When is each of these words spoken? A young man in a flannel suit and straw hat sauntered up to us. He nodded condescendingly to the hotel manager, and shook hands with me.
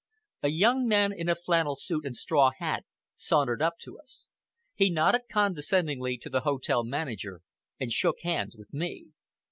A 0.41 0.47
young 0.47 0.87
man 0.87 1.13
in 1.15 1.29
a 1.29 1.35
flannel 1.35 1.75
suit 1.75 2.07
and 2.07 2.15
straw 2.17 2.49
hat 2.57 2.85
sauntered 3.15 3.61
up 3.61 3.75
to 3.81 3.99
us. 3.99 4.25
He 4.73 4.89
nodded 4.89 5.29
condescendingly 5.31 6.17
to 6.23 6.29
the 6.31 6.41
hotel 6.41 6.83
manager, 6.83 7.41
and 7.79 7.91
shook 7.91 8.21
hands 8.23 8.57
with 8.57 8.73
me. 8.73 9.09